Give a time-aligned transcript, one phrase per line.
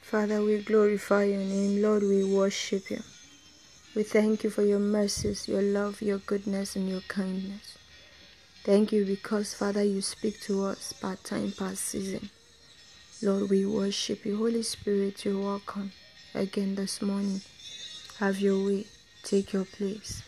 [0.00, 1.82] Father, we glorify your name.
[1.82, 3.02] Lord, we worship you.
[3.94, 7.76] We thank you for your mercies, your love, your goodness, and your kindness.
[8.64, 12.30] Thank you because, Father, you speak to us part time, past season.
[13.22, 14.38] Lord, we worship you.
[14.38, 15.92] Holy Spirit, you're welcome
[16.34, 17.42] again this morning.
[18.18, 18.86] Have your way.
[19.24, 20.22] Take your place.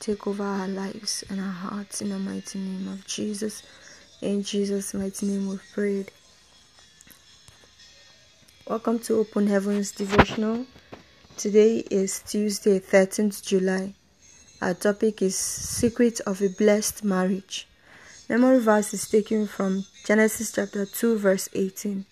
[0.00, 3.62] Take over our lives and our hearts in the mighty name of Jesus.
[4.20, 6.10] In Jesus' mighty name we've prayed.
[8.68, 10.66] Welcome to Open Heavens Devotional.
[11.38, 13.94] Today is Tuesday, 13th July.
[14.60, 17.66] Our topic is Secret of a Blessed Marriage.
[18.28, 22.04] Memory verse is taken from Genesis chapter 2, verse 18.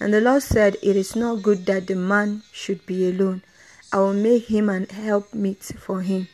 [0.00, 3.44] And the Lord said, It is not good that the man should be alone.
[3.92, 6.26] I will make him an helpmeet for him.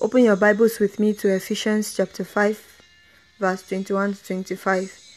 [0.00, 2.82] Open your Bibles with me to Ephesians chapter 5,
[3.38, 5.07] verse 21 to 25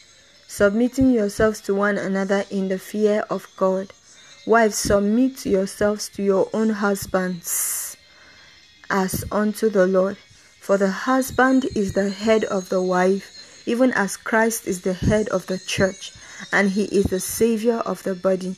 [0.52, 3.90] submitting yourselves to one another in the fear of God.
[4.46, 7.96] Wives, submit yourselves to your own husbands
[8.90, 10.18] as unto the Lord.
[10.60, 15.30] For the husband is the head of the wife, even as Christ is the head
[15.30, 16.12] of the church,
[16.52, 18.56] and he is the Savior of the body.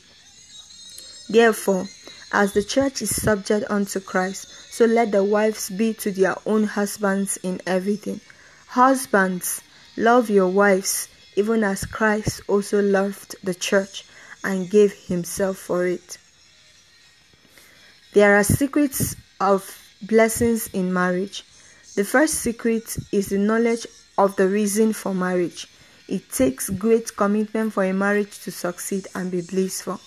[1.29, 1.87] Therefore,
[2.33, 6.65] as the church is subject unto Christ, so let the wives be to their own
[6.65, 8.19] husbands in everything.
[8.67, 9.61] Husbands,
[9.95, 14.05] love your wives even as Christ also loved the church
[14.43, 16.17] and gave himself for it.
[18.13, 19.69] There are secrets of
[20.01, 21.43] blessings in marriage.
[21.95, 25.67] The first secret is the knowledge of the reason for marriage.
[26.07, 29.99] It takes great commitment for a marriage to succeed and be blissful.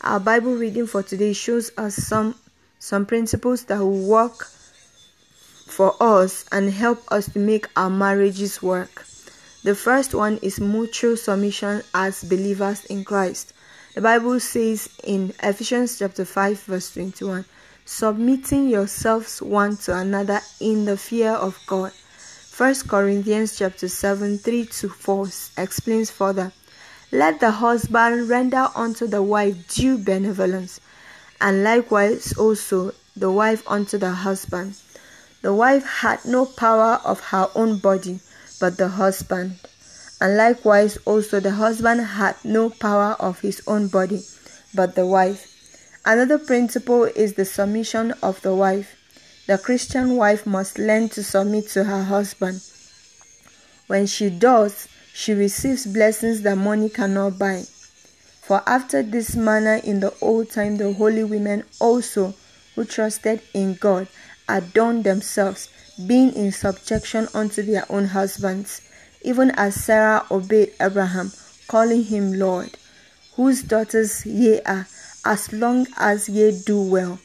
[0.00, 2.34] Our Bible reading for today shows us some
[2.78, 4.46] some principles that will work
[5.66, 9.04] for us and help us to make our marriages work.
[9.66, 13.52] The first one is mutual submission as believers in Christ.
[13.96, 17.44] The Bible says in Ephesians chapter 5 verse 21,
[17.84, 21.90] submitting yourselves one to another in the fear of God.
[22.56, 25.26] 1 Corinthians chapter 7 3 to 4
[25.58, 26.52] explains further,
[27.10, 30.78] let the husband render unto the wife due benevolence,
[31.40, 34.76] and likewise also the wife unto the husband.
[35.42, 38.20] The wife had no power of her own body,
[38.58, 39.58] but the husband.
[40.20, 44.22] And likewise also the husband had no power of his own body,
[44.74, 45.52] but the wife.
[46.04, 48.94] Another principle is the submission of the wife.
[49.46, 52.62] The Christian wife must learn to submit to her husband.
[53.86, 57.64] When she does, she receives blessings that money cannot buy.
[58.42, 62.34] For after this manner in the old time the holy women also,
[62.74, 64.08] who trusted in God,
[64.48, 65.68] adorned themselves,
[66.04, 68.82] being in subjection unto their own husbands,
[69.22, 71.32] even as Sarah obeyed Abraham,
[71.68, 72.76] calling him Lord,
[73.34, 74.86] whose daughters ye are,
[75.24, 77.18] as long as ye do well,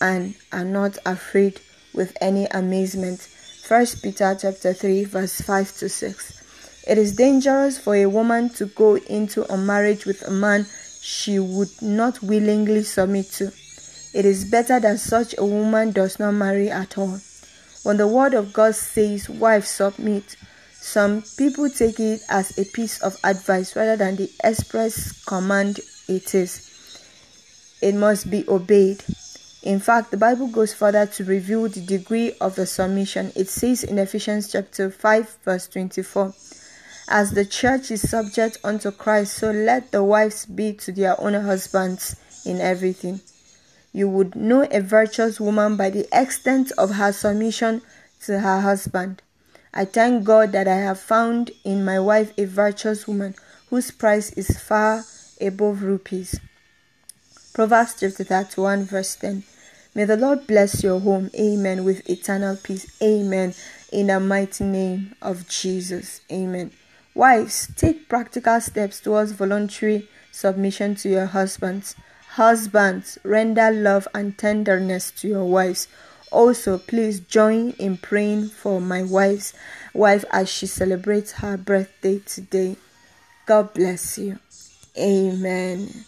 [0.00, 1.60] and are not afraid
[1.94, 3.28] with any amazement.
[3.66, 6.84] 1 Peter chapter 3 verse 5 to 6.
[6.86, 10.66] It is dangerous for a woman to go into a marriage with a man
[11.00, 13.52] she would not willingly submit to.
[14.14, 17.20] It is better that such a woman does not marry at all.
[17.82, 20.36] When the word of God says, Wives, submit,
[20.80, 26.34] some people take it as a piece of advice rather than the express command it
[26.34, 26.64] is.
[27.80, 29.04] It must be obeyed.
[29.62, 33.32] In fact, the Bible goes further to reveal the degree of the submission.
[33.36, 36.32] It says in Ephesians chapter 5 verse 24,
[37.08, 41.34] As the church is subject unto Christ, so let the wives be to their own
[41.34, 42.16] husbands
[42.46, 43.20] in everything.
[43.92, 47.82] You would know a virtuous woman by the extent of her submission
[48.22, 49.22] to her husband.
[49.72, 53.34] I thank God that I have found in my wife a virtuous woman
[53.70, 55.04] whose price is far
[55.40, 56.40] above rupees.
[57.52, 59.42] Proverbs chapter 31 verse 10.
[59.94, 63.54] May the Lord bless your home, amen, with eternal peace, amen,
[63.90, 66.70] in the mighty name of Jesus, amen.
[67.14, 71.96] Wives, take practical steps towards voluntary submission to your husbands.
[72.38, 75.88] Husbands, render love and tenderness to your wives.
[76.30, 79.54] Also, please join in praying for my wife's
[79.92, 82.76] wife as she celebrates her birthday today.
[83.44, 84.38] God bless you.
[84.96, 86.04] Amen.